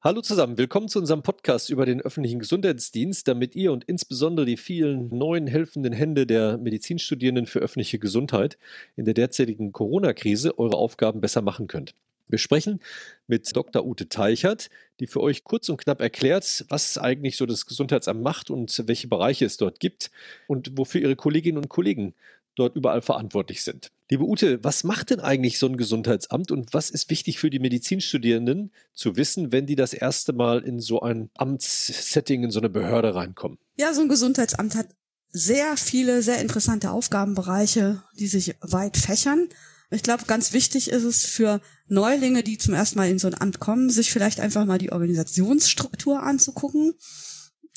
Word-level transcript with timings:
Hallo 0.00 0.20
zusammen, 0.20 0.56
willkommen 0.56 0.88
zu 0.88 1.00
unserem 1.00 1.24
Podcast 1.24 1.70
über 1.70 1.84
den 1.84 2.00
öffentlichen 2.00 2.38
Gesundheitsdienst, 2.38 3.26
damit 3.26 3.56
ihr 3.56 3.72
und 3.72 3.82
insbesondere 3.82 4.46
die 4.46 4.56
vielen 4.56 5.08
neuen 5.08 5.48
helfenden 5.48 5.92
Hände 5.92 6.24
der 6.24 6.56
Medizinstudierenden 6.56 7.46
für 7.46 7.58
öffentliche 7.58 7.98
Gesundheit 7.98 8.58
in 8.94 9.06
der 9.06 9.14
derzeitigen 9.14 9.72
Corona-Krise 9.72 10.56
eure 10.56 10.76
Aufgaben 10.76 11.20
besser 11.20 11.42
machen 11.42 11.66
könnt. 11.66 11.96
Wir 12.28 12.38
sprechen 12.38 12.78
mit 13.26 13.56
Dr. 13.56 13.84
Ute 13.84 14.08
Teichert, 14.08 14.70
die 15.00 15.08
für 15.08 15.20
euch 15.20 15.42
kurz 15.42 15.68
und 15.68 15.78
knapp 15.78 16.00
erklärt, 16.00 16.64
was 16.68 16.96
eigentlich 16.96 17.36
so 17.36 17.44
das 17.44 17.66
Gesundheitsamt 17.66 18.22
macht 18.22 18.50
und 18.50 18.84
welche 18.86 19.08
Bereiche 19.08 19.46
es 19.46 19.56
dort 19.56 19.80
gibt 19.80 20.12
und 20.46 20.78
wofür 20.78 21.00
ihre 21.00 21.16
Kolleginnen 21.16 21.58
und 21.58 21.68
Kollegen 21.68 22.14
dort 22.54 22.76
überall 22.76 23.02
verantwortlich 23.02 23.64
sind. 23.64 23.90
Liebe 24.10 24.24
Ute, 24.24 24.64
was 24.64 24.84
macht 24.84 25.10
denn 25.10 25.20
eigentlich 25.20 25.58
so 25.58 25.66
ein 25.66 25.76
Gesundheitsamt 25.76 26.50
und 26.50 26.72
was 26.72 26.88
ist 26.88 27.10
wichtig 27.10 27.38
für 27.38 27.50
die 27.50 27.58
Medizinstudierenden 27.58 28.72
zu 28.94 29.16
wissen, 29.16 29.52
wenn 29.52 29.66
die 29.66 29.76
das 29.76 29.92
erste 29.92 30.32
Mal 30.32 30.60
in 30.62 30.80
so 30.80 31.02
ein 31.02 31.28
Amtssetting, 31.36 32.42
in 32.42 32.50
so 32.50 32.58
eine 32.58 32.70
Behörde 32.70 33.14
reinkommen? 33.14 33.58
Ja, 33.76 33.92
so 33.92 34.00
ein 34.00 34.08
Gesundheitsamt 34.08 34.76
hat 34.76 34.88
sehr 35.30 35.76
viele, 35.76 36.22
sehr 36.22 36.40
interessante 36.40 36.90
Aufgabenbereiche, 36.90 38.02
die 38.18 38.28
sich 38.28 38.56
weit 38.62 38.96
fächern. 38.96 39.48
Ich 39.90 40.02
glaube, 40.02 40.24
ganz 40.26 40.54
wichtig 40.54 40.90
ist 40.90 41.04
es 41.04 41.26
für 41.26 41.60
Neulinge, 41.86 42.42
die 42.42 42.56
zum 42.56 42.72
ersten 42.72 42.98
Mal 42.98 43.10
in 43.10 43.18
so 43.18 43.28
ein 43.28 43.38
Amt 43.38 43.60
kommen, 43.60 43.90
sich 43.90 44.10
vielleicht 44.10 44.40
einfach 44.40 44.64
mal 44.64 44.78
die 44.78 44.92
Organisationsstruktur 44.92 46.22
anzugucken. 46.22 46.94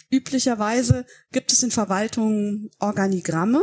Üblicherweise 0.10 1.06
gibt 1.34 1.52
es 1.52 1.62
in 1.62 1.72
Verwaltungen 1.72 2.70
Organigramme, 2.80 3.62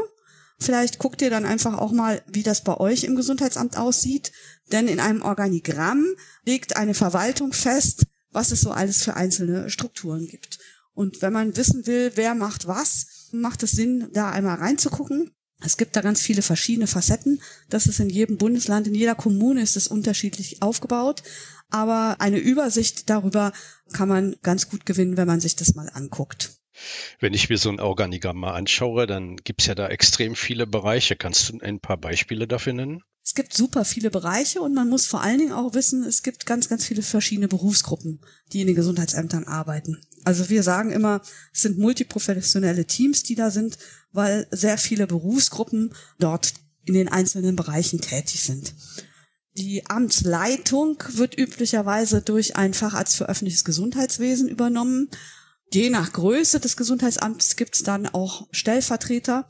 Vielleicht 0.61 0.99
guckt 0.99 1.23
ihr 1.23 1.31
dann 1.31 1.45
einfach 1.45 1.79
auch 1.79 1.93
mal, 1.93 2.23
wie 2.27 2.43
das 2.43 2.65
bei 2.65 2.77
euch 2.77 3.05
im 3.05 3.15
Gesundheitsamt 3.15 3.77
aussieht. 3.77 4.33
Denn 4.73 4.89
in 4.89 5.01
einem 5.01 5.23
Organigramm 5.23 6.05
legt 6.45 6.77
eine 6.77 6.95
Verwaltung 6.95 7.53
fest, 7.53 8.05
was 8.31 8.51
es 8.51 8.61
so 8.61 8.71
alles 8.71 9.03
für 9.03 9.15
einzelne 9.15 9.71
Strukturen 9.71 10.27
gibt. 10.27 10.59
Und 10.95 11.23
wenn 11.23 11.33
man 11.33 11.57
wissen 11.57 11.87
will, 11.87 12.13
wer 12.17 12.35
macht 12.35 12.67
was, 12.67 13.29
macht 13.31 13.63
es 13.63 13.71
Sinn, 13.71 14.09
da 14.13 14.31
einmal 14.31 14.57
reinzugucken. 14.57 15.31
Es 15.61 15.77
gibt 15.77 15.97
da 15.97 16.01
ganz 16.01 16.21
viele 16.21 16.43
verschiedene 16.43 16.87
Facetten. 16.87 17.41
Das 17.69 17.87
ist 17.87 18.01
in 18.01 18.11
jedem 18.11 18.37
Bundesland, 18.37 18.87
in 18.87 18.95
jeder 18.95 19.15
Kommune 19.15 19.61
ist 19.61 19.77
es 19.77 19.89
unterschiedlich 19.89 20.63
aufgebaut. 20.63 21.23
Aber 21.71 22.17
eine 22.21 22.39
Übersicht 22.39 23.11
darüber 23.11 23.53
kann 23.93 24.09
man 24.09 24.37
ganz 24.43 24.69
gut 24.69 24.87
gewinnen, 24.87 25.17
wenn 25.17 25.27
man 25.27 25.41
sich 25.41 25.57
das 25.57 25.75
mal 25.75 25.91
anguckt. 25.93 26.59
Wenn 27.21 27.35
ich 27.35 27.49
mir 27.49 27.59
so 27.59 27.69
ein 27.69 27.81
Organigramm 27.81 28.39
mal 28.39 28.55
anschaue, 28.55 29.07
dann 29.07 29.37
gibt 29.37 29.63
es 29.63 29.67
ja 29.67 29.75
da 29.75 29.89
extrem 29.89 30.35
viele 30.35 30.67
Bereiche. 30.67 31.17
Kannst 31.17 31.49
du 31.49 31.59
ein 31.61 31.81
paar 31.81 31.97
Beispiele 31.97 32.47
dafür 32.47 32.73
nennen? 32.73 33.03
Es 33.25 33.35
gibt 33.35 33.53
super 33.53 33.85
viele 33.85 34.11
Bereiche 34.11 34.63
und 34.63 34.75
man 34.75 34.89
muss 34.89 35.07
vor 35.07 35.21
allen 35.21 35.39
Dingen 35.39 35.53
auch 35.53 35.75
wissen, 35.75 36.03
es 36.03 36.23
gibt 36.23 36.47
ganz, 36.47 36.71
ganz 36.71 36.87
viele 36.87 37.03
verschiedene 37.03 37.47
Berufsgruppen, 37.47 38.21
die 38.53 38.63
in 38.63 38.69
den 38.69 38.77
Gesundheitsämtern 38.77 39.45
arbeiten. 39.45 40.01
Also 40.25 40.49
wir 40.49 40.63
sagen 40.63 40.93
immer, 40.93 41.21
es 41.53 41.61
sind 41.61 41.79
multiprofessionelle 41.79 42.87
Teams, 42.87 43.25
die 43.25 43.35
da 43.35 43.51
sind, 43.51 43.77
weil 44.13 44.47
sehr 44.51 44.79
viele 44.79 45.07
Berufsgruppen 45.07 45.95
dort 46.19 46.55
in 46.87 46.95
den 46.95 47.09
einzelnen 47.09 47.55
Bereichen 47.55 48.01
tätig 48.01 48.43
sind. 48.43 48.75
Die 49.59 49.85
Amtsleitung 49.87 51.03
wird 51.09 51.37
üblicherweise 51.37 52.23
durch 52.23 52.57
einen 52.57 52.75
Facharzt 52.75 53.17
für 53.17 53.29
öffentliches 53.29 53.65
Gesundheitswesen 53.65 54.49
übernommen. 54.49 55.11
Je 55.71 55.91
nach 55.91 56.13
Größe 56.13 56.61
des 56.61 56.77
Gesundheitsamts 56.77 57.57
gibt 57.57 57.75
es 57.75 57.83
dann 57.83 58.07
auch 58.07 58.49
Stellvertreter. 58.51 59.47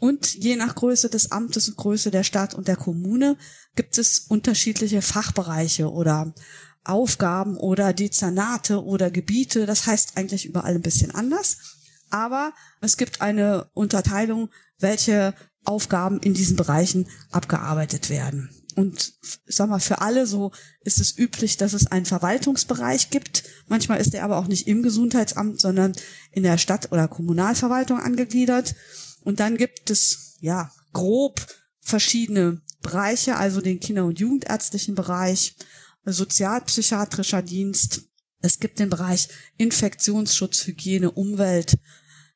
Und 0.00 0.34
je 0.34 0.56
nach 0.56 0.74
Größe 0.74 1.08
des 1.08 1.30
Amtes 1.30 1.68
und 1.68 1.76
Größe 1.76 2.10
der 2.10 2.24
Stadt 2.24 2.54
und 2.54 2.66
der 2.66 2.74
Kommune 2.74 3.36
gibt 3.76 3.98
es 3.98 4.18
unterschiedliche 4.18 5.00
Fachbereiche 5.00 5.90
oder 5.92 6.34
Aufgaben 6.82 7.56
oder 7.56 7.92
Dezernate 7.92 8.82
oder 8.82 9.12
Gebiete. 9.12 9.64
Das 9.64 9.86
heißt 9.86 10.16
eigentlich 10.16 10.46
überall 10.46 10.74
ein 10.74 10.82
bisschen 10.82 11.12
anders. 11.12 11.78
Aber 12.10 12.52
es 12.80 12.96
gibt 12.96 13.20
eine 13.20 13.70
Unterteilung, 13.74 14.50
welche 14.80 15.34
Aufgaben 15.64 16.18
in 16.18 16.34
diesen 16.34 16.56
Bereichen 16.56 17.06
abgearbeitet 17.30 18.10
werden. 18.10 18.50
Und 18.74 19.14
sag 19.46 19.68
mal, 19.68 19.80
für 19.80 20.00
alle 20.00 20.26
so 20.26 20.52
ist 20.82 21.00
es 21.00 21.16
üblich, 21.18 21.56
dass 21.56 21.72
es 21.72 21.86
einen 21.86 22.06
Verwaltungsbereich 22.06 23.10
gibt. 23.10 23.44
Manchmal 23.66 24.00
ist 24.00 24.14
er 24.14 24.24
aber 24.24 24.38
auch 24.38 24.46
nicht 24.46 24.66
im 24.66 24.82
Gesundheitsamt, 24.82 25.60
sondern 25.60 25.92
in 26.30 26.42
der 26.42 26.58
Stadt- 26.58 26.90
oder 26.92 27.08
Kommunalverwaltung 27.08 28.00
angegliedert. 28.00 28.74
Und 29.22 29.40
dann 29.40 29.56
gibt 29.56 29.90
es, 29.90 30.36
ja, 30.40 30.72
grob 30.92 31.46
verschiedene 31.80 32.62
Bereiche, 32.80 33.36
also 33.36 33.60
den 33.60 33.80
Kinder- 33.80 34.04
und 34.04 34.18
Jugendärztlichen 34.18 34.94
Bereich, 34.94 35.56
sozialpsychiatrischer 36.04 37.42
Dienst. 37.42 38.02
Es 38.40 38.58
gibt 38.58 38.78
den 38.78 38.90
Bereich 38.90 39.28
Infektionsschutz, 39.56 40.66
Hygiene, 40.66 41.10
Umwelt. 41.10 41.78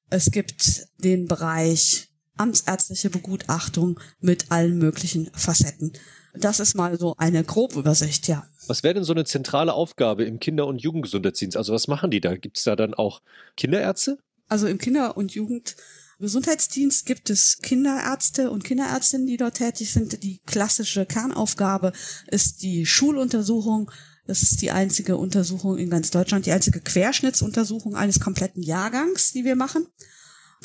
Es 0.08 0.30
gibt 0.30 0.86
den 0.98 1.26
Bereich 1.26 2.12
amtsärztliche 2.36 3.10
Begutachtung 3.10 3.98
mit 4.20 4.50
allen 4.50 4.78
möglichen 4.78 5.30
Facetten. 5.34 5.92
Das 6.40 6.60
ist 6.60 6.74
mal 6.74 6.98
so 6.98 7.14
eine 7.18 7.44
Grobübersicht, 7.44 8.28
ja. 8.28 8.46
Was 8.66 8.82
wäre 8.82 8.94
denn 8.94 9.04
so 9.04 9.12
eine 9.12 9.24
zentrale 9.24 9.72
Aufgabe 9.72 10.24
im 10.24 10.40
Kinder- 10.40 10.66
und 10.66 10.80
Jugendgesundheitsdienst? 10.80 11.56
Also 11.56 11.72
was 11.72 11.88
machen 11.88 12.10
die 12.10 12.20
da? 12.20 12.36
Gibt 12.36 12.58
es 12.58 12.64
da 12.64 12.76
dann 12.76 12.94
auch 12.94 13.22
Kinderärzte? 13.56 14.18
Also 14.48 14.66
im 14.66 14.78
Kinder- 14.78 15.16
und 15.16 15.32
Jugendgesundheitsdienst 15.32 17.06
gibt 17.06 17.30
es 17.30 17.58
Kinderärzte 17.62 18.50
und 18.50 18.64
Kinderärztinnen, 18.64 19.26
die 19.26 19.36
dort 19.36 19.56
tätig 19.56 19.92
sind. 19.92 20.22
Die 20.22 20.40
klassische 20.46 21.06
Kernaufgabe 21.06 21.92
ist 22.28 22.62
die 22.62 22.86
Schuluntersuchung. 22.86 23.90
Das 24.26 24.42
ist 24.42 24.60
die 24.62 24.72
einzige 24.72 25.16
Untersuchung 25.16 25.78
in 25.78 25.90
ganz 25.90 26.10
Deutschland, 26.10 26.46
die 26.46 26.52
einzige 26.52 26.80
Querschnittsuntersuchung 26.80 27.94
eines 27.94 28.18
kompletten 28.18 28.62
Jahrgangs, 28.62 29.32
die 29.32 29.44
wir 29.44 29.54
machen. 29.54 29.86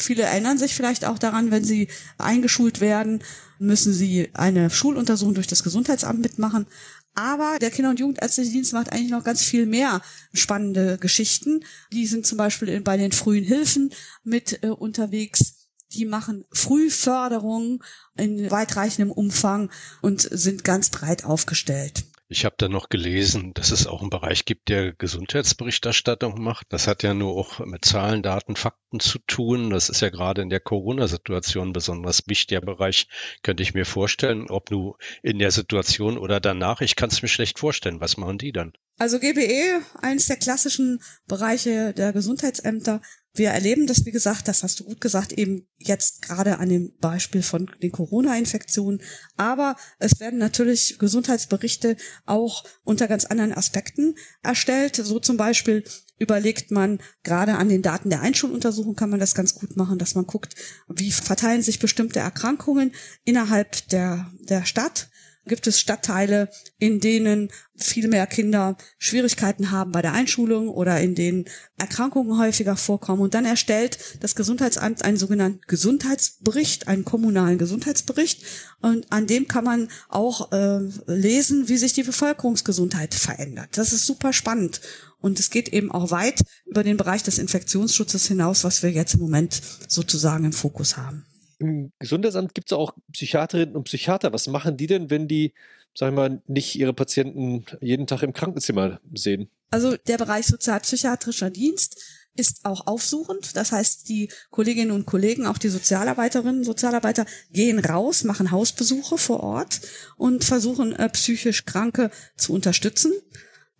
Viele 0.01 0.23
erinnern 0.23 0.57
sich 0.57 0.75
vielleicht 0.75 1.05
auch 1.05 1.19
daran, 1.19 1.51
wenn 1.51 1.63
sie 1.63 1.87
eingeschult 2.17 2.81
werden, 2.81 3.23
müssen 3.59 3.93
sie 3.93 4.29
eine 4.33 4.69
Schuluntersuchung 4.69 5.33
durch 5.33 5.47
das 5.47 5.63
Gesundheitsamt 5.63 6.21
mitmachen. 6.21 6.65
Aber 7.13 7.57
der 7.59 7.71
Kinder- 7.71 7.89
und 7.89 7.99
Jugendärztliche 7.99 8.51
Dienst 8.51 8.73
macht 8.73 8.91
eigentlich 8.91 9.11
noch 9.11 9.23
ganz 9.23 9.41
viel 9.41 9.65
mehr 9.65 10.01
spannende 10.33 10.97
Geschichten. 10.97 11.63
Die 11.91 12.07
sind 12.07 12.25
zum 12.25 12.37
Beispiel 12.37 12.79
bei 12.81 12.97
den 12.97 13.11
frühen 13.11 13.43
Hilfen 13.43 13.91
mit 14.23 14.63
äh, 14.63 14.67
unterwegs. 14.67 15.67
Die 15.93 16.05
machen 16.05 16.45
Frühförderung 16.53 17.83
in 18.15 18.49
weitreichendem 18.49 19.11
Umfang 19.11 19.69
und 20.01 20.21
sind 20.21 20.63
ganz 20.63 20.89
breit 20.89 21.25
aufgestellt. 21.25 22.05
Ich 22.31 22.45
habe 22.45 22.55
da 22.57 22.69
noch 22.69 22.87
gelesen, 22.87 23.53
dass 23.55 23.71
es 23.71 23.87
auch 23.87 23.99
einen 23.99 24.09
Bereich 24.09 24.45
gibt, 24.45 24.69
der 24.69 24.93
Gesundheitsberichterstattung 24.93 26.41
macht. 26.41 26.67
Das 26.69 26.87
hat 26.87 27.03
ja 27.03 27.13
nur 27.13 27.35
auch 27.35 27.59
mit 27.65 27.83
Zahlen, 27.83 28.23
Daten, 28.23 28.55
Fakten 28.55 29.01
zu 29.01 29.19
tun. 29.19 29.69
Das 29.69 29.89
ist 29.89 29.99
ja 29.99 30.09
gerade 30.09 30.41
in 30.41 30.49
der 30.49 30.61
Corona-Situation 30.61 31.73
besonders 31.73 32.23
wichtiger 32.27 32.61
Bereich, 32.61 33.09
könnte 33.43 33.63
ich 33.63 33.73
mir 33.73 33.85
vorstellen. 33.85 34.49
Ob 34.49 34.71
nur 34.71 34.97
in 35.21 35.39
der 35.39 35.51
Situation 35.51 36.17
oder 36.17 36.39
danach, 36.39 36.79
ich 36.79 36.95
kann 36.95 37.09
es 37.09 37.21
mir 37.21 37.27
schlecht 37.27 37.59
vorstellen. 37.59 37.99
Was 37.99 38.15
machen 38.15 38.37
die 38.37 38.53
dann? 38.53 38.71
Also 38.97 39.19
GBE, 39.19 39.81
eines 40.01 40.27
der 40.27 40.37
klassischen 40.37 41.01
Bereiche 41.27 41.93
der 41.93 42.13
Gesundheitsämter, 42.13 43.01
wir 43.33 43.49
erleben 43.49 43.87
das, 43.87 44.05
wie 44.05 44.11
gesagt, 44.11 44.47
das 44.47 44.63
hast 44.63 44.79
du 44.79 44.83
gut 44.83 44.99
gesagt, 44.99 45.31
eben 45.31 45.67
jetzt 45.77 46.21
gerade 46.21 46.59
an 46.59 46.69
dem 46.69 46.93
Beispiel 46.99 47.41
von 47.43 47.69
den 47.81 47.91
Corona-Infektionen. 47.91 49.01
Aber 49.37 49.75
es 49.99 50.19
werden 50.19 50.39
natürlich 50.39 50.97
Gesundheitsberichte 50.99 51.95
auch 52.25 52.65
unter 52.83 53.07
ganz 53.07 53.25
anderen 53.25 53.53
Aspekten 53.53 54.15
erstellt. 54.43 54.97
So 54.97 55.19
zum 55.19 55.37
Beispiel 55.37 55.83
überlegt 56.19 56.71
man 56.71 56.99
gerade 57.23 57.55
an 57.55 57.69
den 57.69 57.81
Daten 57.81 58.09
der 58.09 58.21
Einschuluntersuchung 58.21 58.95
kann 58.95 59.09
man 59.09 59.19
das 59.19 59.33
ganz 59.33 59.55
gut 59.55 59.75
machen, 59.75 59.97
dass 59.97 60.13
man 60.13 60.27
guckt, 60.27 60.55
wie 60.87 61.11
verteilen 61.11 61.63
sich 61.63 61.79
bestimmte 61.79 62.19
Erkrankungen 62.19 62.91
innerhalb 63.23 63.87
der, 63.89 64.31
der 64.41 64.65
Stadt 64.65 65.09
gibt 65.45 65.65
es 65.67 65.79
Stadtteile, 65.79 66.49
in 66.77 66.99
denen 66.99 67.49
viel 67.75 68.07
mehr 68.07 68.27
Kinder 68.27 68.77
Schwierigkeiten 68.99 69.71
haben 69.71 69.91
bei 69.91 70.01
der 70.01 70.13
Einschulung 70.13 70.69
oder 70.69 70.99
in 71.01 71.15
denen 71.15 71.45
Erkrankungen 71.77 72.37
häufiger 72.37 72.75
vorkommen. 72.77 73.21
Und 73.21 73.33
dann 73.33 73.45
erstellt 73.45 73.97
das 74.19 74.35
Gesundheitsamt 74.35 75.03
einen 75.03 75.17
sogenannten 75.17 75.61
Gesundheitsbericht, 75.67 76.87
einen 76.87 77.05
kommunalen 77.05 77.57
Gesundheitsbericht. 77.57 78.43
Und 78.81 79.11
an 79.11 79.25
dem 79.25 79.47
kann 79.47 79.63
man 79.63 79.89
auch 80.09 80.51
äh, 80.51 80.79
lesen, 81.07 81.69
wie 81.69 81.77
sich 81.77 81.93
die 81.93 82.03
Bevölkerungsgesundheit 82.03 83.15
verändert. 83.15 83.69
Das 83.77 83.93
ist 83.93 84.05
super 84.05 84.33
spannend. 84.33 84.81
Und 85.19 85.39
es 85.39 85.49
geht 85.49 85.69
eben 85.69 85.91
auch 85.91 86.11
weit 86.11 86.41
über 86.65 86.83
den 86.83 86.97
Bereich 86.97 87.23
des 87.23 87.37
Infektionsschutzes 87.37 88.27
hinaus, 88.27 88.63
was 88.63 88.83
wir 88.83 88.91
jetzt 88.91 89.15
im 89.15 89.21
Moment 89.21 89.61
sozusagen 89.87 90.45
im 90.45 90.53
Fokus 90.53 90.97
haben. 90.97 91.25
Im 91.61 91.91
Gesundheitsamt 91.99 92.55
gibt 92.55 92.71
es 92.71 92.77
auch 92.77 92.93
Psychiaterinnen 93.11 93.75
und 93.75 93.83
Psychiater. 93.83 94.33
Was 94.33 94.47
machen 94.47 94.77
die 94.77 94.87
denn, 94.87 95.11
wenn 95.11 95.27
die, 95.27 95.53
sagen 95.95 96.15
wir 96.15 96.29
mal, 96.29 96.41
nicht 96.47 96.75
ihre 96.75 96.93
Patienten 96.93 97.65
jeden 97.81 98.07
Tag 98.07 98.23
im 98.23 98.33
Krankenzimmer 98.33 98.99
sehen? 99.13 99.47
Also 99.69 99.95
der 99.95 100.17
Bereich 100.17 100.47
sozialpsychiatrischer 100.47 101.51
Dienst 101.51 102.01
ist 102.35 102.65
auch 102.65 102.87
aufsuchend. 102.87 103.55
Das 103.55 103.71
heißt, 103.71 104.09
die 104.09 104.29
Kolleginnen 104.49 104.91
und 104.91 105.05
Kollegen, 105.05 105.45
auch 105.45 105.59
die 105.59 105.69
Sozialarbeiterinnen, 105.69 106.63
Sozialarbeiter 106.63 107.25
gehen 107.51 107.77
raus, 107.77 108.23
machen 108.23 108.51
Hausbesuche 108.51 109.17
vor 109.19 109.41
Ort 109.41 109.81
und 110.17 110.43
versuchen 110.43 110.93
äh, 110.93 111.09
psychisch 111.09 111.65
Kranke 111.65 112.09
zu 112.37 112.53
unterstützen. 112.53 113.13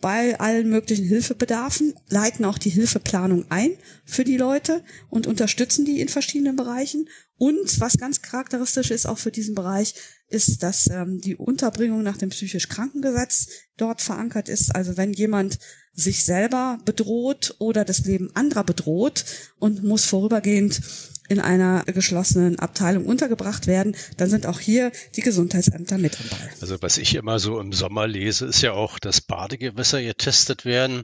bei 0.01 0.39
allen 0.39 0.68
möglichen 0.68 1.06
Hilfebedarfen, 1.06 1.94
leiten 2.10 2.44
auch 2.44 2.57
die 2.57 2.72
Hilfeplanung 2.72 3.45
ein 3.50 3.77
für 4.04 4.24
die 4.24 4.38
Leute 4.38 4.84
und 5.12 5.27
unterstützen 5.27 5.86
die 5.86 6.01
in 6.01 6.10
verschiedenen 6.10 6.56
Bereichen. 6.56 7.07
Und 7.42 7.80
was 7.80 7.98
ganz 7.98 8.22
charakteristisch 8.22 8.92
ist 8.92 9.08
auch 9.08 9.18
für 9.18 9.32
diesen 9.32 9.56
Bereich, 9.56 9.96
ist, 10.28 10.62
dass 10.62 10.86
ähm, 10.92 11.20
die 11.22 11.36
Unterbringung 11.36 12.04
nach 12.04 12.18
dem 12.18 12.30
psychisch 12.30 12.70
Krankengesetz 12.70 13.48
dort 13.78 14.00
verankert 14.00 14.48
ist. 14.48 14.76
Also 14.76 14.96
wenn 14.96 15.12
jemand 15.12 15.58
sich 15.92 16.24
selber 16.24 16.78
bedroht 16.86 17.56
oder 17.58 17.84
das 17.84 18.06
Leben 18.06 18.30
anderer 18.36 18.64
bedroht 18.64 19.26
und 19.58 19.84
muss 19.84 20.06
vorübergehend 20.06 20.82
in 21.31 21.39
einer 21.39 21.83
geschlossenen 21.86 22.60
Abteilung 22.60 23.06
untergebracht 23.06 23.66
werden, 23.66 23.95
dann 24.18 24.30
sind 24.30 24.45
auch 24.45 24.60
hier 24.60 24.92
die 25.16 25.22
Gesundheitsämter 25.22 25.98
mit 25.98 26.18
dabei. 26.19 26.51
Also 26.60 26.81
was 26.81 26.98
ich 26.98 27.16
immer 27.16 27.39
so 27.39 27.57
im 27.62 27.72
Sommer 27.72 28.06
lese, 28.06 28.45
ist 28.45 28.62
ja 28.62 28.74
auch, 28.74 29.00
dass 29.00 29.22
Badegewässer 29.22 30.01
getestet 30.01 30.66
werden. 30.66 31.04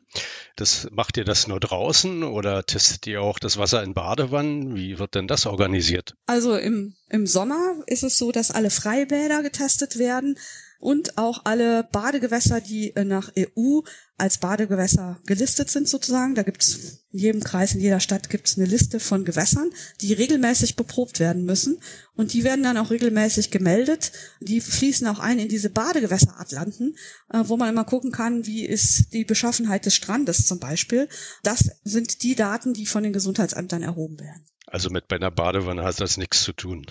Das 0.57 0.89
macht 0.91 1.15
ihr 1.15 1.24
das 1.24 1.47
nur 1.47 1.62
draußen 1.62 2.24
oder 2.24 2.65
testet 2.65 3.07
ihr 3.07 3.21
auch 3.21 3.39
das 3.39 3.57
Wasser 3.57 3.81
in 3.83 3.94
Badewannen? 3.94 4.75
Wie 4.75 5.00
wird 5.00 5.15
denn 5.15 5.27
das 5.27 5.45
organisiert? 5.45 6.15
Also 6.25 6.57
im, 6.57 6.95
im 7.09 7.25
Sommer 7.25 7.75
ist 7.85 8.03
es 8.03 8.18
so, 8.18 8.33
dass 8.33 8.51
alle 8.51 8.69
Freibäder 8.69 9.44
getestet 9.44 9.97
werden 9.97 10.38
und 10.79 11.18
auch 11.18 11.41
alle 11.45 11.88
Badegewässer, 11.91 12.62
die 12.62 12.95
äh, 12.95 13.03
nach 13.03 13.31
EU 13.38 13.81
als 14.18 14.39
Badegewässer 14.39 15.19
gelistet 15.25 15.69
sind 15.69 15.88
sozusagen. 15.88 16.35
Da 16.35 16.44
gibt 16.44 16.63
es 16.63 17.06
in 17.12 17.19
jedem 17.19 17.44
Kreis, 17.44 17.74
in 17.74 17.81
jeder 17.81 18.00
Stadt 18.00 18.29
gibt 18.29 18.47
es 18.47 18.57
eine 18.57 18.68
Liste 18.68 19.00
von 19.00 19.25
Gewässern, 19.25 19.69
die 20.01 20.13
regelmäßig 20.13 20.75
beprobt 20.75 21.19
werden 21.19 21.45
müssen. 21.45 21.79
Und 22.15 22.33
die 22.33 22.44
werden 22.44 22.63
dann 22.63 22.77
auch 22.77 22.89
regelmäßig 22.89 23.51
gemeldet. 23.51 24.12
Die 24.39 24.62
fließen 24.62 25.07
auch 25.07 25.19
ein 25.19 25.39
in 25.39 25.50
diese 25.50 25.69
Badegewässeratlanten, 25.69 26.95
äh, 27.31 27.44
wo 27.45 27.57
man 27.57 27.69
immer 27.69 27.85
gucken 27.85 28.12
kann, 28.12 28.45
wie 28.45 28.65
ist 28.65 29.13
die 29.13 29.25
Beschaffenheit 29.25 29.85
des 29.85 29.95
Strandes 29.95 30.45
zum 30.45 30.59
Beispiel. 30.59 31.07
Das 31.44 31.69
sind 31.83 32.23
die 32.23 32.35
Daten, 32.35 32.73
die 32.73 32.85
von 32.85 33.03
den 33.03 33.13
Gesundheitsämtern 33.13 33.83
erhoben 33.83 34.19
werden. 34.19 34.45
Also 34.65 34.89
mit 34.89 35.07
bei 35.07 35.15
einer 35.15 35.31
Badewanne 35.31 35.83
hat 35.83 36.01
das 36.01 36.18
nichts 36.18 36.44
zu 36.44 36.53
tun. 36.53 36.85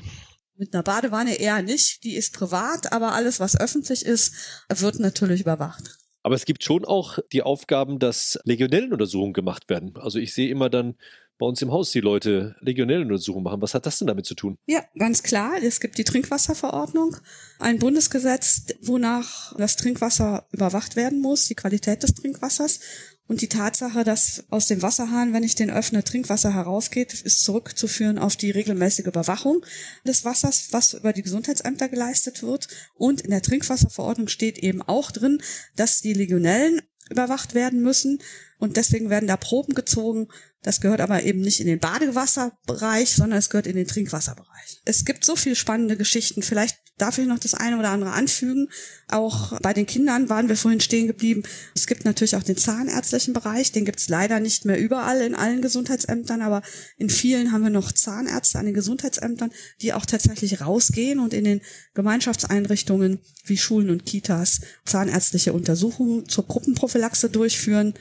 Mit 0.58 0.72
einer 0.72 0.82
Badewanne 0.82 1.34
eher 1.34 1.60
nicht, 1.62 2.02
die 2.04 2.14
ist 2.14 2.32
privat, 2.32 2.92
aber 2.92 3.12
alles, 3.12 3.40
was 3.40 3.60
öffentlich 3.60 4.04
ist, 4.04 4.34
wird 4.68 4.98
natürlich 4.98 5.42
überwacht. 5.42 5.98
Aber 6.22 6.34
es 6.34 6.44
gibt 6.44 6.64
schon 6.64 6.84
auch 6.84 7.18
die 7.32 7.42
Aufgaben, 7.42 7.98
dass 7.98 8.38
Legionellenuntersuchungen 8.44 9.32
gemacht 9.32 9.68
werden. 9.68 9.94
Also 9.96 10.18
ich 10.18 10.34
sehe 10.34 10.48
immer 10.48 10.70
dann 10.70 10.96
bei 11.38 11.46
uns 11.46 11.60
im 11.60 11.70
Haus 11.70 11.90
die 11.90 12.00
Leute 12.00 12.56
Legionellenuntersuchungen 12.60 13.44
machen. 13.44 13.60
Was 13.60 13.74
hat 13.74 13.86
das 13.86 13.98
denn 13.98 14.08
damit 14.08 14.26
zu 14.26 14.34
tun? 14.34 14.56
Ja, 14.66 14.82
ganz 14.98 15.22
klar. 15.22 15.52
Es 15.62 15.80
gibt 15.80 15.98
die 15.98 16.04
Trinkwasserverordnung, 16.04 17.16
ein 17.58 17.78
Bundesgesetz, 17.78 18.66
wonach 18.82 19.54
das 19.56 19.76
Trinkwasser 19.76 20.46
überwacht 20.50 20.96
werden 20.96 21.20
muss, 21.20 21.46
die 21.46 21.54
Qualität 21.54 22.02
des 22.02 22.14
Trinkwassers. 22.14 22.80
Und 23.28 23.40
die 23.40 23.48
Tatsache, 23.48 24.04
dass 24.04 24.44
aus 24.50 24.66
dem 24.66 24.82
Wasserhahn, 24.82 25.32
wenn 25.32 25.42
ich 25.42 25.56
den 25.56 25.70
öffne, 25.70 26.04
Trinkwasser 26.04 26.54
herausgeht, 26.54 27.12
ist 27.12 27.42
zurückzuführen 27.42 28.18
auf 28.18 28.36
die 28.36 28.52
regelmäßige 28.52 29.06
Überwachung 29.06 29.64
des 30.06 30.24
Wassers, 30.24 30.68
was 30.70 30.94
über 30.94 31.12
die 31.12 31.22
Gesundheitsämter 31.22 31.88
geleistet 31.88 32.42
wird. 32.42 32.68
Und 32.94 33.22
in 33.22 33.30
der 33.30 33.42
Trinkwasserverordnung 33.42 34.28
steht 34.28 34.58
eben 34.58 34.80
auch 34.80 35.10
drin, 35.10 35.42
dass 35.74 36.00
die 36.00 36.12
Legionellen 36.12 36.82
überwacht 37.10 37.54
werden 37.54 37.82
müssen. 37.82 38.20
Und 38.58 38.76
deswegen 38.76 39.10
werden 39.10 39.26
da 39.28 39.36
Proben 39.36 39.74
gezogen. 39.74 40.28
Das 40.62 40.80
gehört 40.80 41.00
aber 41.00 41.22
eben 41.22 41.40
nicht 41.40 41.60
in 41.60 41.66
den 41.66 41.80
Badewasserbereich, 41.80 43.12
sondern 43.12 43.38
es 43.38 43.50
gehört 43.50 43.66
in 43.66 43.76
den 43.76 43.86
Trinkwasserbereich. 43.86 44.82
Es 44.84 45.04
gibt 45.04 45.24
so 45.24 45.36
viele 45.36 45.56
spannende 45.56 45.96
Geschichten. 45.96 46.42
Vielleicht 46.42 46.78
darf 46.98 47.18
ich 47.18 47.26
noch 47.26 47.38
das 47.38 47.54
eine 47.54 47.78
oder 47.78 47.90
andere 47.90 48.12
anfügen. 48.12 48.68
Auch 49.08 49.58
bei 49.60 49.72
den 49.72 49.86
Kindern 49.86 50.28
waren 50.28 50.48
wir 50.48 50.56
vorhin 50.56 50.80
stehen 50.80 51.06
geblieben. 51.06 51.42
Es 51.74 51.86
gibt 51.86 52.04
natürlich 52.04 52.36
auch 52.36 52.42
den 52.42 52.56
zahnärztlichen 52.56 53.34
Bereich. 53.34 53.72
Den 53.72 53.84
gibt 53.84 54.00
es 54.00 54.08
leider 54.08 54.40
nicht 54.40 54.64
mehr 54.64 54.78
überall 54.78 55.20
in 55.20 55.34
allen 55.34 55.62
Gesundheitsämtern, 55.62 56.42
aber 56.42 56.62
in 56.96 57.10
vielen 57.10 57.52
haben 57.52 57.62
wir 57.62 57.70
noch 57.70 57.92
Zahnärzte 57.92 58.58
an 58.58 58.66
den 58.66 58.74
Gesundheitsämtern, 58.74 59.50
die 59.82 59.92
auch 59.92 60.06
tatsächlich 60.06 60.60
rausgehen 60.60 61.20
und 61.20 61.34
in 61.34 61.44
den 61.44 61.60
Gemeinschaftseinrichtungen 61.94 63.20
wie 63.44 63.58
Schulen 63.58 63.90
und 63.90 64.06
Kitas 64.06 64.60
zahnärztliche 64.84 65.52
Untersuchungen 65.52 66.28
zur 66.28 66.46
Gruppenprophylaxe 66.46 67.30
durchführen. 67.30 67.94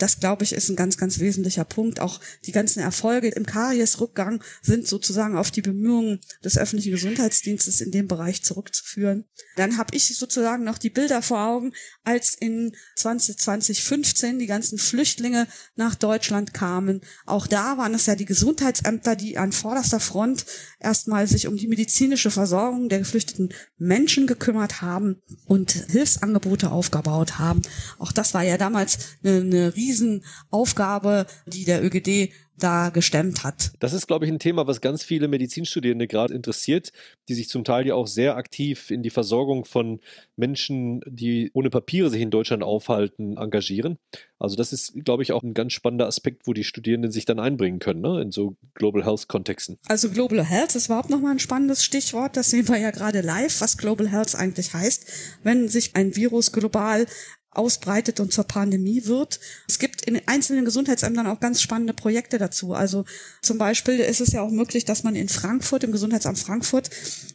Das, 0.00 0.18
glaube 0.18 0.44
ich, 0.44 0.52
ist 0.52 0.70
ein 0.70 0.76
ganz, 0.76 0.96
ganz 0.96 1.18
wesentlicher 1.18 1.64
Punkt. 1.64 2.00
Auch 2.00 2.20
die 2.46 2.52
ganzen 2.52 2.80
Erfolge 2.80 3.28
im 3.28 3.44
Kariesrückgang 3.44 4.42
sind 4.62 4.88
sozusagen 4.88 5.36
auf 5.36 5.50
die 5.50 5.60
Bemühungen 5.60 6.20
des 6.42 6.56
öffentlichen 6.56 6.92
Gesundheitsdienstes 6.92 7.82
in 7.82 7.90
dem 7.90 8.08
Bereich 8.08 8.42
zurückzuführen. 8.42 9.26
Dann 9.56 9.76
habe 9.76 9.94
ich 9.94 10.16
sozusagen 10.16 10.64
noch 10.64 10.78
die 10.78 10.88
Bilder 10.88 11.20
vor 11.20 11.44
Augen, 11.44 11.74
als 12.02 12.34
in 12.34 12.74
2015 12.96 14.38
die 14.38 14.46
ganzen 14.46 14.78
Flüchtlinge 14.78 15.46
nach 15.76 15.94
Deutschland 15.94 16.54
kamen. 16.54 17.02
Auch 17.26 17.46
da 17.46 17.76
waren 17.76 17.92
es 17.92 18.06
ja 18.06 18.16
die 18.16 18.24
Gesundheitsämter, 18.24 19.16
die 19.16 19.36
an 19.36 19.52
vorderster 19.52 20.00
Front 20.00 20.46
erstmal 20.78 21.26
sich 21.26 21.46
um 21.46 21.56
die 21.56 21.68
medizinische 21.68 22.30
Versorgung 22.30 22.88
der 22.88 23.00
geflüchteten 23.00 23.52
Menschen 23.76 24.26
gekümmert 24.26 24.80
haben 24.80 25.20
und 25.44 25.72
Hilfsangebote 25.72 26.70
aufgebaut 26.70 27.38
haben. 27.38 27.60
Auch 27.98 28.12
das 28.12 28.32
war 28.32 28.42
ja 28.42 28.56
damals 28.56 28.98
eine, 29.22 29.40
eine 29.40 29.76
Riesenaufgabe, 29.90 31.26
die 31.46 31.64
der 31.64 31.84
ÖGD 31.84 32.32
da 32.62 32.90
gestemmt 32.90 33.42
hat. 33.42 33.72
Das 33.78 33.92
ist, 33.92 34.06
glaube 34.06 34.26
ich, 34.26 34.30
ein 34.30 34.38
Thema, 34.38 34.66
was 34.66 34.80
ganz 34.80 35.02
viele 35.02 35.28
Medizinstudierende 35.28 36.06
gerade 36.06 36.34
interessiert, 36.34 36.92
die 37.28 37.34
sich 37.34 37.48
zum 37.48 37.64
Teil 37.64 37.86
ja 37.86 37.94
auch 37.94 38.06
sehr 38.06 38.36
aktiv 38.36 38.90
in 38.90 39.02
die 39.02 39.10
Versorgung 39.10 39.64
von 39.64 40.00
Menschen, 40.36 41.00
die 41.06 41.50
ohne 41.54 41.70
Papiere 41.70 42.10
sich 42.10 42.20
in 42.20 42.30
Deutschland 42.30 42.62
aufhalten, 42.62 43.36
engagieren. 43.36 43.98
Also 44.38 44.56
das 44.56 44.72
ist, 44.72 44.94
glaube 45.04 45.22
ich, 45.22 45.32
auch 45.32 45.42
ein 45.42 45.54
ganz 45.54 45.72
spannender 45.72 46.06
Aspekt, 46.06 46.46
wo 46.46 46.52
die 46.52 46.64
Studierenden 46.64 47.10
sich 47.10 47.24
dann 47.24 47.38
einbringen 47.38 47.78
können, 47.78 48.00
ne? 48.00 48.20
in 48.22 48.30
so 48.30 48.56
Global 48.74 49.04
Health 49.04 49.28
Kontexten. 49.28 49.78
Also 49.86 50.10
Global 50.10 50.44
Health 50.44 50.74
ist 50.74 50.86
überhaupt 50.86 51.10
nochmal 51.10 51.32
ein 51.32 51.38
spannendes 51.38 51.84
Stichwort. 51.84 52.36
Das 52.36 52.50
sehen 52.50 52.68
wir 52.68 52.78
ja 52.78 52.90
gerade 52.90 53.20
live, 53.20 53.60
was 53.60 53.78
Global 53.78 54.08
Health 54.08 54.34
eigentlich 54.34 54.72
heißt. 54.74 55.38
Wenn 55.42 55.68
sich 55.68 55.96
ein 55.96 56.16
Virus 56.16 56.52
global 56.52 57.06
ausbreitet 57.52 58.20
und 58.20 58.32
zur 58.32 58.44
Pandemie 58.44 59.06
wird. 59.06 59.40
Es 59.68 59.78
gibt 59.78 60.02
in 60.02 60.20
einzelnen 60.26 60.64
Gesundheitsämtern 60.64 61.26
auch 61.26 61.40
ganz 61.40 61.60
spannende 61.60 61.94
Projekte 61.94 62.38
dazu. 62.38 62.74
Also 62.74 63.04
zum 63.42 63.58
Beispiel 63.58 63.98
ist 63.98 64.20
es 64.20 64.32
ja 64.32 64.42
auch 64.42 64.50
möglich, 64.50 64.84
dass 64.84 65.02
man 65.02 65.16
in 65.16 65.28
Frankfurt, 65.28 65.82
im 65.82 65.92
Gesundheitsamt 65.92 66.38
Frankfurt, 66.38 66.90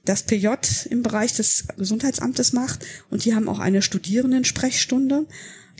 das 0.05 0.23
PJ 0.23 0.47
im 0.89 1.03
Bereich 1.03 1.33
des 1.33 1.65
Gesundheitsamtes 1.77 2.53
macht 2.53 2.85
und 3.09 3.25
die 3.25 3.35
haben 3.35 3.49
auch 3.49 3.59
eine 3.59 3.81
Studierendensprechstunde. 3.81 5.25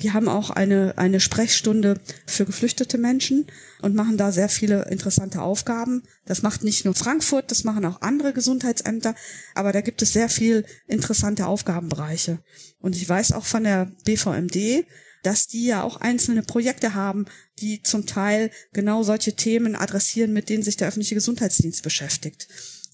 Die 0.01 0.11
haben 0.11 0.27
auch 0.27 0.49
eine, 0.49 0.97
eine 0.97 1.19
Sprechstunde 1.19 1.99
für 2.25 2.45
geflüchtete 2.45 2.97
Menschen 2.97 3.47
und 3.81 3.95
machen 3.95 4.17
da 4.17 4.31
sehr 4.31 4.49
viele 4.49 4.89
interessante 4.89 5.41
Aufgaben. 5.41 6.03
Das 6.25 6.41
macht 6.41 6.63
nicht 6.63 6.83
nur 6.83 6.95
Frankfurt, 6.95 7.49
das 7.51 7.63
machen 7.63 7.85
auch 7.85 8.01
andere 8.01 8.33
Gesundheitsämter, 8.33 9.15
aber 9.53 9.71
da 9.71 9.81
gibt 9.81 10.01
es 10.01 10.13
sehr 10.13 10.29
viel 10.29 10.65
interessante 10.87 11.47
Aufgabenbereiche. 11.47 12.39
Und 12.79 12.95
ich 12.95 13.07
weiß 13.07 13.31
auch 13.31 13.45
von 13.45 13.63
der 13.63 13.91
BVMD, 14.03 14.85
dass 15.23 15.47
die 15.47 15.65
ja 15.65 15.81
auch 15.81 15.97
einzelne 15.97 16.43
Projekte 16.43 16.93
haben, 16.93 17.25
die 17.59 17.81
zum 17.81 18.05
Teil 18.05 18.51
genau 18.73 19.01
solche 19.01 19.35
Themen 19.35 19.75
adressieren, 19.75 20.33
mit 20.33 20.49
denen 20.49 20.61
sich 20.61 20.77
der 20.77 20.89
öffentliche 20.89 21.15
Gesundheitsdienst 21.15 21.83
beschäftigt. 21.83 22.47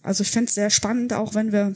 Also 0.04 0.24
ich 0.24 0.32
fände 0.32 0.50
es 0.50 0.56
sehr 0.56 0.70
spannend, 0.70 1.14
auch 1.14 1.36
wenn 1.36 1.52
wir 1.52 1.74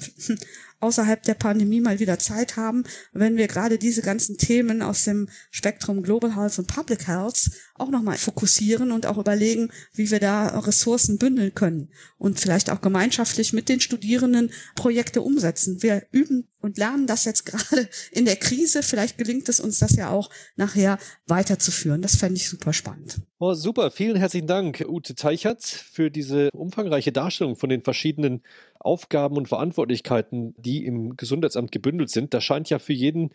außerhalb 0.86 1.24
der 1.24 1.34
Pandemie 1.34 1.82
mal 1.82 2.00
wieder 2.00 2.20
Zeit 2.20 2.58
haben, 2.58 2.84
wenn 3.12 3.38
wir 3.38 3.48
gerade 3.48 3.80
diese 3.80 4.04
ganzen 4.04 4.38
Themen 4.38 4.84
aus 4.84 5.04
dem 5.04 5.28
Spektrum 5.50 6.04
Global 6.04 6.36
Health 6.36 6.60
und 6.60 6.68
Public 6.68 7.08
Health 7.08 7.50
auch 7.74 7.90
nochmal 7.90 8.18
fokussieren 8.18 8.92
und 8.92 9.08
auch 9.08 9.18
überlegen, 9.18 9.72
wie 9.94 10.12
wir 10.12 10.20
da 10.20 10.60
Ressourcen 10.60 11.18
bündeln 11.18 11.56
können 11.56 11.90
und 12.18 12.40
vielleicht 12.40 12.70
auch 12.70 12.82
gemeinschaftlich 12.82 13.52
mit 13.52 13.68
den 13.68 13.80
Studierenden 13.80 14.52
Projekte 14.76 15.22
umsetzen. 15.22 15.82
Wir 15.82 16.04
üben 16.12 16.48
und 16.66 16.78
lernen 16.78 17.08
das 17.08 17.26
jetzt 17.26 17.46
gerade 17.46 17.88
in 18.12 18.26
der 18.26 18.36
Krise. 18.36 18.84
Vielleicht 18.84 19.18
gelingt 19.18 19.48
es 19.50 19.60
uns 19.60 19.80
das 19.80 19.96
ja 19.96 20.10
auch 20.10 20.30
nachher 20.56 20.98
weiterzuführen. 21.28 22.02
Das 22.02 22.16
fände 22.16 22.36
ich 22.36 22.50
super 22.50 22.74
spannend. 22.74 23.22
Oh, 23.40 23.54
super. 23.54 23.92
Vielen 23.92 24.18
herzlichen 24.18 24.48
Dank, 24.48 24.84
Ute 24.88 25.16
Teichert, 25.16 25.64
für 25.64 26.10
diese 26.10 26.50
umfangreiche 26.52 27.12
Darstellung 27.12 27.56
von 27.56 27.70
den 27.70 27.82
verschiedenen 27.82 28.42
Aufgaben 28.80 29.38
und 29.38 29.48
Verantwortlichkeiten, 29.48 30.54
die 30.58 30.75
im 30.84 31.16
Gesundheitsamt 31.16 31.72
gebündelt 31.72 32.10
sind. 32.10 32.34
Da 32.34 32.42
scheint 32.42 32.70
ja 32.70 32.80
für 32.80 32.94
jeden, 32.94 33.32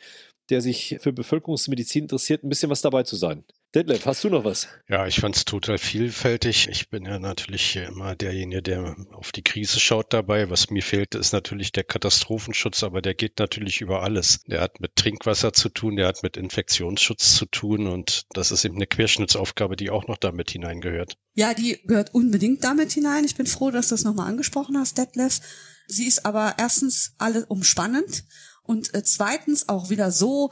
der 0.51 0.61
sich 0.61 0.99
für 1.01 1.13
Bevölkerungsmedizin 1.13 2.03
interessiert, 2.05 2.45
ein 2.45 2.49
bisschen 2.49 2.71
was 2.71 2.83
dabei 2.83 3.05
zu 3.05 3.17
sein. 3.17 3.45
Detlef, 3.73 4.05
hast 4.05 4.25
du 4.25 4.31
noch 4.31 4.45
was? 4.45 4.67
Ja, 4.89 5.07
ich 5.07 5.21
fand 5.21 5.37
es 5.37 5.45
total 5.45 5.79
vielfältig. 5.79 6.67
Ich 6.69 6.91
bin 6.91 7.05
ja 7.05 7.21
natürlich 7.21 7.77
immer 7.77 8.17
derjenige, 8.17 8.63
der 8.63 8.97
auf 9.13 9.31
die 9.31 9.45
Krise 9.45 9.79
schaut 9.79 10.13
dabei. 10.13 10.51
Was 10.51 10.71
mir 10.71 10.83
fehlt, 10.83 11.15
ist 11.15 11.33
natürlich 11.33 11.71
der 11.71 11.85
Katastrophenschutz, 11.85 12.83
aber 12.83 13.01
der 13.01 13.15
geht 13.15 13.39
natürlich 13.39 13.81
über 13.81 14.03
alles. 14.03 14.43
Der 14.49 14.61
hat 14.61 14.81
mit 14.81 14.97
Trinkwasser 14.97 15.53
zu 15.53 15.69
tun, 15.69 15.95
der 15.95 16.09
hat 16.09 16.25
mit 16.25 16.37
Infektionsschutz 16.37 17.37
zu 17.37 17.47
tun 17.47 17.87
und 17.87 18.27
das 18.31 18.51
ist 18.51 18.65
eben 18.65 18.75
eine 18.75 18.89
Querschnittsaufgabe, 18.89 19.77
die 19.77 19.91
auch 19.91 20.09
noch 20.09 20.19
damit 20.19 20.51
hineingehört. 20.51 21.17
Ja, 21.35 21.55
die 21.55 21.81
gehört 21.85 22.13
unbedingt 22.13 22.65
damit 22.65 22.91
hinein. 22.91 23.25
Ich 23.25 23.37
bin 23.37 23.47
froh, 23.47 23.71
dass 23.71 23.89
du 23.89 23.95
das 23.95 24.03
nochmal 24.03 24.27
angesprochen 24.27 24.77
hast, 24.79 24.99
Detlef. 24.99 25.39
Sie 25.87 26.09
ist 26.09 26.27
aber 26.27 26.57
erstens 26.59 27.15
alle 27.19 27.47
umspannend 27.47 28.25
und 28.65 28.93
äh, 28.95 29.05
zweitens 29.05 29.69
auch 29.69 29.91
wieder 29.91 30.11
so 30.11 30.51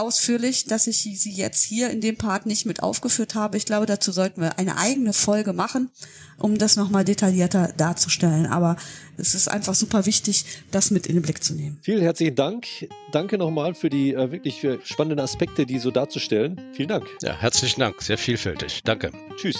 ausführlich, 0.00 0.64
dass 0.64 0.86
ich 0.86 0.98
sie 0.98 1.32
jetzt 1.32 1.62
hier 1.62 1.90
in 1.90 2.00
dem 2.00 2.16
Part 2.16 2.46
nicht 2.46 2.66
mit 2.66 2.82
aufgeführt 2.82 3.34
habe. 3.34 3.56
Ich 3.56 3.66
glaube, 3.66 3.86
dazu 3.86 4.12
sollten 4.12 4.40
wir 4.40 4.58
eine 4.58 4.76
eigene 4.76 5.12
Folge 5.12 5.52
machen, 5.52 5.90
um 6.38 6.58
das 6.58 6.76
nochmal 6.76 7.04
detaillierter 7.04 7.72
darzustellen. 7.76 8.46
Aber 8.46 8.76
es 9.16 9.34
ist 9.34 9.48
einfach 9.48 9.74
super 9.74 10.06
wichtig, 10.06 10.44
das 10.70 10.90
mit 10.90 11.06
in 11.06 11.14
den 11.14 11.22
Blick 11.22 11.44
zu 11.44 11.54
nehmen. 11.54 11.78
Vielen 11.82 12.00
herzlichen 12.00 12.34
Dank. 12.34 12.66
Danke 13.12 13.38
nochmal 13.38 13.74
für 13.74 13.90
die 13.90 14.14
äh, 14.14 14.32
wirklich 14.32 14.66
spannenden 14.84 15.20
Aspekte, 15.20 15.66
die 15.66 15.78
so 15.78 15.90
darzustellen. 15.90 16.60
Vielen 16.74 16.88
Dank. 16.88 17.06
Ja, 17.22 17.36
herzlichen 17.36 17.80
Dank. 17.80 18.00
Sehr 18.02 18.18
vielfältig. 18.18 18.80
Danke. 18.84 19.12
Tschüss. 19.36 19.58